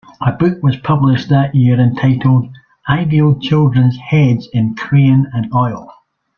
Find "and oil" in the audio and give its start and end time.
5.31-5.93